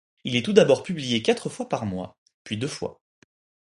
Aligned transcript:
Il 0.23 0.35
est 0.35 0.41
tout 0.43 0.51
d'abord 0.51 0.81
publié 0.81 1.21
quatre 1.21 1.47
fois 1.47 1.69
par 1.69 1.85
mois, 1.85 2.17
puis 2.43 2.57
deux 2.57 2.67
fois. 2.67 2.99